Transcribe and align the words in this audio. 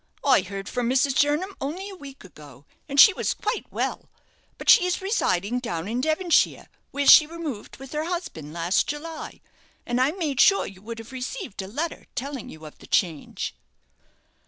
"I 0.25 0.41
heard 0.41 0.67
from 0.67 0.89
Mrs. 0.89 1.13
Jernam 1.15 1.55
only 1.61 1.87
a 1.91 1.95
week 1.95 2.23
ago, 2.23 2.65
and 2.89 2.99
she 2.99 3.13
was 3.13 3.35
quite 3.35 3.71
well; 3.71 4.09
but 4.57 4.67
she 4.67 4.87
is 4.87 4.99
residing 4.99 5.59
down 5.59 5.87
in 5.87 6.01
Devonshire, 6.01 6.69
where 6.89 7.05
she 7.05 7.27
removed 7.27 7.77
with 7.77 7.91
her 7.91 8.05
husband 8.05 8.51
last 8.51 8.87
July; 8.87 9.41
and 9.85 10.01
I 10.01 10.09
made 10.09 10.41
sure 10.41 10.65
you 10.65 10.81
would 10.81 10.97
have 10.97 11.11
received 11.11 11.61
a 11.61 11.67
letter 11.67 12.05
telling 12.15 12.49
you 12.49 12.65
of 12.65 12.79
the 12.79 12.87
change." 12.87 13.53